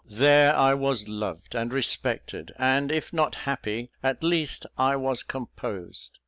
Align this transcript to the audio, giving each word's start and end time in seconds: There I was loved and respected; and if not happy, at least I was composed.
There 0.09 0.55
I 0.55 0.73
was 0.73 1.07
loved 1.07 1.53
and 1.53 1.71
respected; 1.71 2.53
and 2.57 2.91
if 2.91 3.13
not 3.13 3.35
happy, 3.45 3.91
at 4.01 4.23
least 4.23 4.65
I 4.75 4.95
was 4.95 5.21
composed. 5.21 6.17